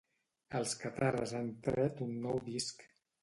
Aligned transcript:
Els 0.59 0.71
Catarres 0.83 1.33
han 1.41 1.51
tret 1.69 2.01
un 2.09 2.17
nou 2.27 2.43
disc. 2.49 2.85